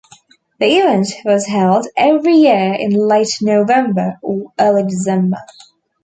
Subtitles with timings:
[0.59, 5.37] The event was held every year in late November or early December.